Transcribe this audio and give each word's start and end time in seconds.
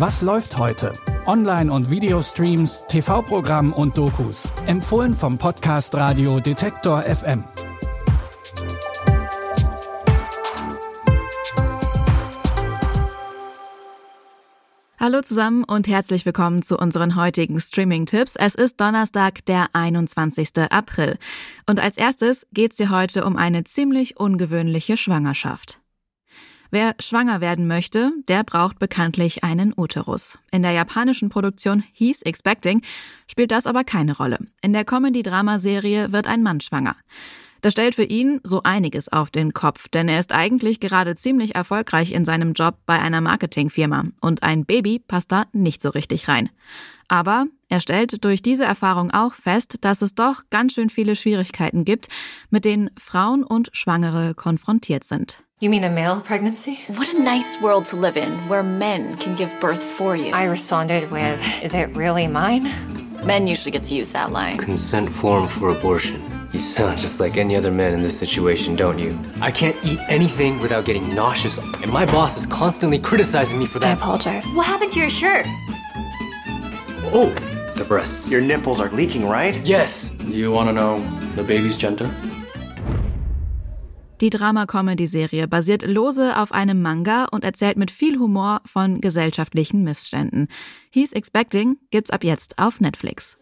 Was 0.00 0.22
läuft 0.22 0.56
heute? 0.56 0.94
Online- 1.26 1.70
und 1.70 1.90
Videostreams, 1.90 2.84
TV-Programm 2.88 3.74
und 3.74 3.98
Dokus. 3.98 4.48
Empfohlen 4.64 5.12
vom 5.12 5.36
Podcast 5.36 5.94
Radio 5.94 6.40
Detektor 6.40 7.02
FM. 7.02 7.44
Hallo 14.98 15.20
zusammen 15.20 15.64
und 15.64 15.86
herzlich 15.86 16.24
willkommen 16.24 16.62
zu 16.62 16.78
unseren 16.78 17.14
heutigen 17.14 17.60
Streaming-Tipps. 17.60 18.36
Es 18.36 18.54
ist 18.54 18.80
Donnerstag, 18.80 19.44
der 19.44 19.66
21. 19.74 20.52
April. 20.70 21.18
Und 21.66 21.78
als 21.78 21.98
erstes 21.98 22.46
geht 22.54 22.70
es 22.72 22.78
hier 22.78 22.88
heute 22.88 23.26
um 23.26 23.36
eine 23.36 23.64
ziemlich 23.64 24.18
ungewöhnliche 24.18 24.96
Schwangerschaft. 24.96 25.79
Wer 26.72 26.94
schwanger 27.00 27.40
werden 27.40 27.66
möchte, 27.66 28.12
der 28.28 28.44
braucht 28.44 28.78
bekanntlich 28.78 29.42
einen 29.42 29.74
Uterus. 29.76 30.38
In 30.52 30.62
der 30.62 30.70
japanischen 30.70 31.28
Produktion 31.28 31.82
He's 31.92 32.22
Expecting 32.22 32.82
spielt 33.26 33.50
das 33.50 33.66
aber 33.66 33.82
keine 33.82 34.16
Rolle. 34.16 34.38
In 34.62 34.72
der 34.72 34.84
Comedy-Drama-Serie 34.84 36.12
wird 36.12 36.28
ein 36.28 36.44
Mann 36.44 36.60
schwanger. 36.60 36.94
Das 37.60 37.72
stellt 37.72 37.94
für 37.94 38.04
ihn 38.04 38.40
so 38.42 38.62
einiges 38.62 39.10
auf 39.12 39.30
den 39.30 39.52
Kopf, 39.52 39.88
denn 39.88 40.08
er 40.08 40.20
ist 40.20 40.32
eigentlich 40.32 40.80
gerade 40.80 41.14
ziemlich 41.14 41.54
erfolgreich 41.54 42.12
in 42.12 42.24
seinem 42.24 42.52
Job 42.54 42.76
bei 42.86 42.98
einer 42.98 43.20
Marketingfirma 43.20 44.04
und 44.20 44.42
ein 44.42 44.64
Baby 44.64 44.98
passt 44.98 45.32
da 45.32 45.44
nicht 45.52 45.82
so 45.82 45.90
richtig 45.90 46.28
rein. 46.28 46.50
Aber 47.08 47.46
er 47.68 47.80
stellt 47.80 48.24
durch 48.24 48.40
diese 48.40 48.64
Erfahrung 48.64 49.10
auch 49.10 49.32
fest, 49.32 49.78
dass 49.80 50.00
es 50.00 50.14
doch 50.14 50.42
ganz 50.50 50.74
schön 50.74 50.90
viele 50.90 51.16
Schwierigkeiten 51.16 51.84
gibt, 51.84 52.08
mit 52.50 52.64
denen 52.64 52.90
Frauen 52.96 53.42
und 53.42 53.68
Schwangere 53.72 54.34
konfrontiert 54.34 55.04
sind. 55.04 55.42
You 55.62 55.68
mean 55.68 55.84
a 55.84 55.90
male 55.90 56.20
pregnancy? 56.20 56.78
What 56.88 57.10
a 57.10 57.18
nice 57.18 57.60
world 57.60 57.86
to 57.90 57.96
live 57.96 58.16
in, 58.16 58.32
where 58.48 58.62
men 58.62 59.18
can 59.18 59.36
give 59.36 59.50
birth 59.60 59.82
for 59.82 60.16
you. 60.16 60.34
I 60.34 60.48
responded 60.48 61.10
with, 61.10 61.38
Is 61.62 61.74
it 61.74 61.94
really 61.94 62.26
mine? 62.26 62.70
Men 63.26 63.46
usually 63.46 63.70
get 63.70 63.84
to 63.84 63.94
use 63.94 64.10
that 64.12 64.30
line. 64.32 64.56
Consent 64.56 65.10
form 65.10 65.46
for 65.48 65.68
abortion. 65.68 66.39
You 66.52 66.58
sound 66.60 66.98
just 66.98 67.20
like 67.20 67.36
any 67.36 67.54
other 67.56 67.70
man 67.70 67.94
in 67.94 68.02
this 68.02 68.18
situation, 68.18 68.74
don't 68.74 68.98
you? 68.98 69.16
I 69.40 69.52
can't 69.52 69.76
eat 69.84 70.00
anything 70.08 70.60
without 70.60 70.84
getting 70.84 71.14
nauseous, 71.14 71.58
and 71.58 71.92
my 71.92 72.04
boss 72.06 72.36
is 72.36 72.44
constantly 72.46 72.98
criticizing 72.98 73.58
me 73.58 73.66
for 73.66 73.78
I 73.78 73.82
that. 73.82 73.98
apologize. 73.98 74.44
What 74.56 74.66
happened 74.66 74.90
to 74.92 74.98
your 74.98 75.10
shirt? 75.10 75.46
Oh, 77.12 77.32
the 77.76 77.84
breasts. 77.84 78.32
Your 78.32 78.40
nipples 78.40 78.80
are 78.80 78.90
leaking, 78.90 79.26
right? 79.28 79.56
yes. 79.64 80.14
You 80.26 80.50
want 80.50 80.68
to 80.68 80.72
know 80.72 80.98
the 81.36 81.44
baby's 81.44 81.76
gender? 81.78 82.10
Die 84.20 84.28
Drama-Comedy-Serie 84.28 85.46
basiert 85.48 85.82
lose 85.86 86.36
auf 86.36 86.52
einem 86.52 86.82
Manga 86.82 87.26
und 87.30 87.42
erzählt 87.44 87.78
mit 87.78 87.90
viel 87.90 88.18
Humor 88.18 88.60
von 88.66 89.00
gesellschaftlichen 89.00 89.82
Missständen. 89.82 90.48
He's 90.90 91.12
Expecting 91.12 91.76
gibt's 91.90 92.10
ab 92.10 92.22
jetzt 92.24 92.58
auf 92.58 92.80
Netflix. 92.80 93.38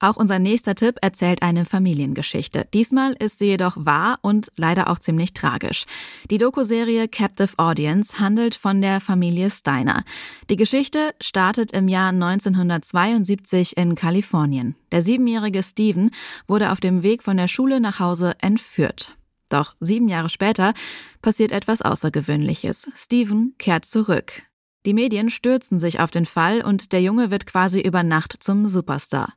Auch 0.00 0.16
unser 0.16 0.38
nächster 0.38 0.74
Tipp 0.74 0.96
erzählt 1.02 1.42
eine 1.42 1.64
Familiengeschichte. 1.64 2.66
Diesmal 2.72 3.14
ist 3.18 3.38
sie 3.40 3.46
jedoch 3.46 3.76
wahr 3.76 4.18
und 4.22 4.52
leider 4.56 4.90
auch 4.90 4.98
ziemlich 4.98 5.32
tragisch. 5.32 5.84
Die 6.30 6.38
Doku-Serie 6.38 7.08
Captive 7.08 7.54
Audience 7.56 8.20
handelt 8.20 8.54
von 8.54 8.80
der 8.80 9.00
Familie 9.00 9.50
Steiner. 9.50 10.04
Die 10.50 10.56
Geschichte 10.56 11.14
startet 11.20 11.72
im 11.72 11.88
Jahr 11.88 12.10
1972 12.10 13.76
in 13.76 13.96
Kalifornien. 13.96 14.76
Der 14.92 15.02
siebenjährige 15.02 15.62
Steven 15.62 16.10
wurde 16.46 16.70
auf 16.70 16.78
dem 16.78 17.02
Weg 17.02 17.24
von 17.24 17.36
der 17.36 17.48
Schule 17.48 17.80
nach 17.80 17.98
Hause 17.98 18.34
entführt. 18.40 19.16
Doch 19.48 19.74
sieben 19.80 20.08
Jahre 20.08 20.28
später 20.28 20.74
passiert 21.22 21.52
etwas 21.52 21.82
Außergewöhnliches. 21.82 22.90
Steven 22.94 23.54
kehrt 23.58 23.84
zurück. 23.84 24.42
Die 24.88 24.94
Medien 24.94 25.28
stürzen 25.28 25.78
sich 25.78 26.00
auf 26.00 26.10
den 26.10 26.24
Fall 26.24 26.62
und 26.62 26.94
der 26.94 27.02
Junge 27.02 27.30
wird 27.30 27.44
quasi 27.44 27.78
über 27.78 28.02
Nacht 28.02 28.36
zum 28.40 28.70
Superstar. 28.70 29.34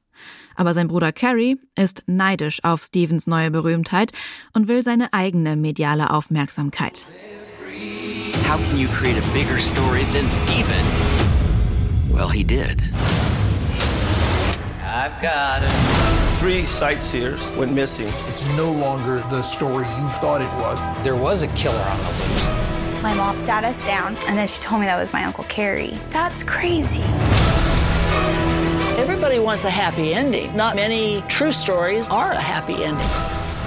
Aber 0.55 0.73
sein 0.73 0.87
Bruder 0.87 1.11
Carrie 1.11 1.59
ist 1.75 2.03
neidisch 2.07 2.63
auf 2.63 2.85
Stevens 2.85 3.27
neue 3.27 3.51
Berühmtheit 3.51 4.13
und 4.53 4.69
will 4.69 4.81
seine 4.81 5.11
eigene 5.11 5.57
mediale 5.57 6.11
Aufmerksamkeit. 6.11 7.05
How 8.47 8.57
can 8.69 8.79
you 8.79 8.87
create 8.87 9.17
a 9.17 9.33
bigger 9.33 9.59
story 9.59 10.05
than 10.13 10.25
Steven? 10.31 10.85
Well, 12.09 12.29
he 12.29 12.45
did. 12.45 12.81
I've 14.85 15.19
got 15.21 15.63
it. 15.63 16.39
Three 16.39 16.65
sightseers 16.65 17.45
went 17.57 17.73
missing. 17.73 18.07
It's 18.29 18.47
no 18.55 18.71
longer 18.71 19.21
the 19.29 19.41
story 19.41 19.85
you 19.99 20.09
thought 20.21 20.41
it 20.41 20.53
was. 20.61 20.79
There 21.03 21.17
was 21.17 21.43
a 21.43 21.49
killer 21.49 21.75
on 21.75 21.97
the 21.97 22.23
loose. 22.23 22.80
My 23.01 23.15
mom 23.15 23.39
sat 23.39 23.63
us 23.63 23.81
down 23.87 24.15
and 24.27 24.37
then 24.37 24.47
she 24.47 24.61
told 24.61 24.81
me 24.81 24.87
that 24.87 24.99
was 24.99 25.11
my 25.11 25.23
Uncle 25.23 25.43
Carrie. 25.45 25.97
That's 26.11 26.43
crazy. 26.43 27.01
Everybody 29.01 29.39
wants 29.39 29.65
a 29.65 29.71
happy 29.71 30.13
ending. 30.13 30.55
Not 30.55 30.75
many 30.75 31.23
true 31.27 31.51
stories 31.51 32.09
are 32.09 32.31
a 32.31 32.39
happy 32.39 32.83
ending. 32.83 33.07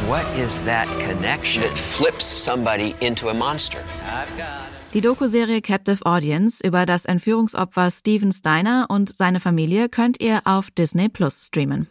What 0.09 0.25
is 0.39 0.61
that 0.67 0.87
connection 1.00 1.62
that 1.62 1.77
flips 1.77 2.25
somebody 2.25 2.94
into 3.00 3.28
a 3.28 3.34
monster? 3.34 3.83
I've 4.05 4.31
got 4.37 4.69
it. 4.69 4.75
Die 4.94 5.00
Dokuserie 5.00 5.61
Captive 5.61 6.03
Audience 6.06 6.61
über 6.65 6.87
das 6.87 7.05
Entführungsopfer 7.05 7.91
Steven 7.91 8.31
Steiner 8.31 8.87
und 8.89 9.17
seine 9.17 9.41
Familie 9.41 9.89
könnt 9.89 10.23
ihr 10.23 10.43
auf 10.44 10.71
Disney 10.71 11.09
Plus 11.09 11.47
streamen. 11.47 11.89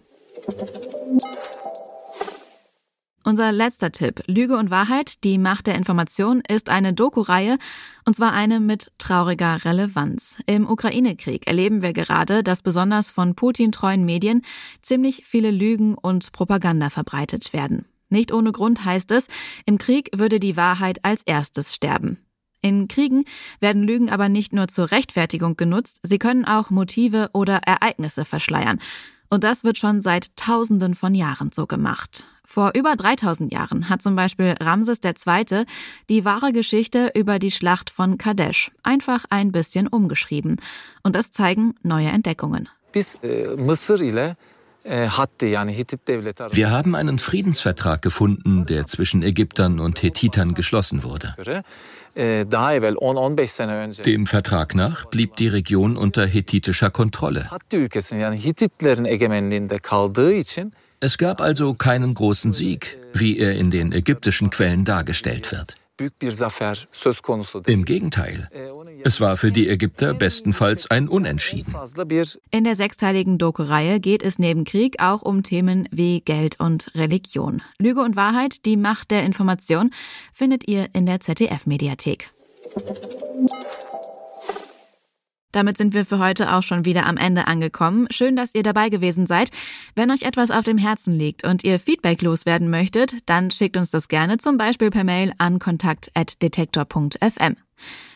Unser 3.25 3.53
letzter 3.53 3.93
Tipp, 3.93 4.21
Lüge 4.27 4.57
und 4.57 4.69
Wahrheit, 4.69 5.23
die 5.23 5.37
Macht 5.37 5.67
der 5.67 5.75
Information, 5.75 6.41
ist 6.45 6.67
eine 6.67 6.91
Doku-Reihe, 6.91 7.57
und 8.03 8.17
zwar 8.17 8.33
eine 8.33 8.59
mit 8.59 8.91
trauriger 8.97 9.63
Relevanz. 9.63 10.43
Im 10.45 10.69
Ukraine-Krieg 10.69 11.47
erleben 11.47 11.81
wir 11.81 11.93
gerade, 11.93 12.43
dass 12.43 12.63
besonders 12.63 13.11
von 13.11 13.33
Putin-treuen 13.33 14.03
Medien 14.03 14.41
ziemlich 14.81 15.25
viele 15.25 15.51
Lügen 15.51 15.95
und 15.95 16.33
Propaganda 16.33 16.89
verbreitet 16.89 17.53
werden. 17.53 17.85
Nicht 18.09 18.33
ohne 18.33 18.51
Grund 18.51 18.83
heißt 18.83 19.11
es, 19.11 19.29
im 19.65 19.77
Krieg 19.77 20.09
würde 20.13 20.41
die 20.41 20.57
Wahrheit 20.57 20.99
als 21.05 21.23
erstes 21.23 21.73
sterben. 21.73 22.17
In 22.61 22.89
Kriegen 22.89 23.23
werden 23.61 23.83
Lügen 23.83 24.09
aber 24.09 24.27
nicht 24.27 24.51
nur 24.51 24.67
zur 24.67 24.91
Rechtfertigung 24.91 25.55
genutzt, 25.55 26.01
sie 26.03 26.19
können 26.19 26.43
auch 26.43 26.69
Motive 26.69 27.29
oder 27.33 27.61
Ereignisse 27.65 28.25
verschleiern. 28.25 28.79
Und 29.33 29.43
das 29.43 29.63
wird 29.63 29.79
schon 29.79 30.03
seit 30.03 30.27
Tausenden 30.37 30.93
von 30.93 31.15
Jahren 31.15 31.49
so 31.51 31.65
gemacht. 31.65 32.27
Vor 32.45 32.73
über 32.75 32.95
3000 32.95 33.51
Jahren 33.51 33.89
hat 33.89 34.03
zum 34.03 34.15
Beispiel 34.15 34.53
Ramses 34.59 34.99
II. 35.03 35.65
die 36.07 36.23
wahre 36.23 36.53
Geschichte 36.53 37.09
über 37.15 37.39
die 37.39 37.49
Schlacht 37.49 37.89
von 37.89 38.19
Kadesh 38.19 38.69
einfach 38.83 39.25
ein 39.31 39.51
bisschen 39.51 39.87
umgeschrieben. 39.87 40.57
Und 41.01 41.15
das 41.15 41.31
zeigen 41.31 41.73
neue 41.81 42.09
Entdeckungen. 42.09 42.69
Biz 42.91 43.17
e, 43.23 43.47
arasında 44.85 46.55
Wir 46.55 46.71
haben 46.71 46.95
einen 46.95 47.17
Friedensvertrag 47.17 48.01
gefunden, 48.01 48.65
der 48.65 48.85
zwischen 48.87 49.23
Ägyptern 49.23 49.79
und 49.79 50.01
Hethitern 50.03 50.53
geschlossen 50.53 51.03
wurde. 51.03 51.35
göre 51.37 51.63
daha 52.15 52.75
evvel 52.75 52.95
10-15 52.97 53.47
sene 53.47 53.83
önce 53.83 54.03
Dem 54.03 54.27
Vertrag 54.27 54.75
nach 54.75 55.05
blieb 55.05 55.35
die 55.37 55.47
Region 55.47 55.97
unter 55.97 56.27
hethitischer 56.27 56.91
Kontrolle. 56.91 57.49
Es 60.99 61.17
gab 61.17 61.41
also 61.41 61.73
keinen 61.73 62.13
großen 62.13 62.51
Sieg, 62.51 62.97
wie 63.13 63.39
er 63.39 63.53
in 63.55 63.71
den 63.71 63.91
ägyptischen 63.91 64.49
Quellen 64.49 64.85
dargestellt 64.85 65.51
wird. 65.51 65.75
Im 67.65 67.85
Gegenteil, 67.85 68.49
es 69.03 69.21
war 69.21 69.37
für 69.37 69.51
die 69.51 69.69
Ägypter 69.69 70.13
bestenfalls 70.15 70.89
ein 70.89 71.07
Unentschieden. 71.07 71.75
In 72.49 72.63
der 72.63 72.75
sechsteiligen 72.75 73.37
Doku-Reihe 73.37 73.99
geht 73.99 74.23
es 74.23 74.39
neben 74.39 74.63
Krieg 74.63 74.99
auch 74.99 75.21
um 75.21 75.43
Themen 75.43 75.87
wie 75.91 76.21
Geld 76.21 76.59
und 76.59 76.89
Religion. 76.95 77.61
Lüge 77.77 78.01
und 78.01 78.15
Wahrheit, 78.15 78.65
die 78.65 78.77
Macht 78.77 79.11
der 79.11 79.23
Information, 79.23 79.91
findet 80.33 80.67
ihr 80.67 80.87
in 80.93 81.05
der 81.05 81.19
ZDF-Mediathek. 81.19 82.31
Damit 85.53 85.77
sind 85.77 85.93
wir 85.93 86.05
für 86.05 86.19
heute 86.19 86.53
auch 86.53 86.63
schon 86.63 86.83
wieder 86.83 87.05
am 87.05 87.15
Ende 87.15 87.47
angekommen. 87.47 88.07
Schön, 88.11 88.35
dass 88.35 88.53
ihr 88.53 88.63
dabei 88.63 88.89
gewesen 88.89 89.25
seid. 89.25 89.51
Wenn 89.95 90.11
euch 90.11 90.23
etwas 90.23 90.51
auf 90.51 90.65
dem 90.65 90.77
Herzen 90.77 91.13
liegt 91.13 91.45
und 91.45 91.63
ihr 91.63 91.79
Feedback 91.79 92.21
loswerden 92.21 92.69
möchtet, 92.69 93.29
dann 93.29 93.51
schickt 93.51 93.77
uns 93.77 93.91
das 93.91 94.09
gerne 94.09 94.37
zum 94.37 94.57
Beispiel 94.57 94.89
per 94.89 95.05
Mail 95.05 95.31
an 95.37 95.59
kontakt.detektor.fm. 95.59 97.55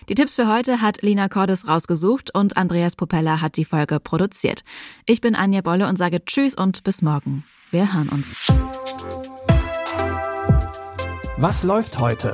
Die 0.10 0.16
Tipps 0.16 0.36
für 0.36 0.48
heute 0.48 0.82
hat 0.82 1.02
Lina 1.02 1.28
Cordes 1.28 1.68
rausgesucht 1.68 2.34
und 2.34 2.58
Andreas 2.58 2.96
Popella 2.96 3.42
hat 3.42 3.58
die 3.58 3.66
Folge 3.66 4.00
produziert. 4.00 4.64
Ich 5.06 5.22
bin 5.22 5.36
Anja 5.36 5.62
Bolle 5.62 5.88
und 5.88 5.98
sage 5.98 6.24
Tschüss 6.26 6.56
und 6.56 6.84
bis 6.84 7.02
morgen. 7.02 7.44
Wir 7.72 7.94
hören 7.94 8.10
uns. 8.10 8.36
Was 11.38 11.64
läuft 11.64 12.00
heute? 12.00 12.34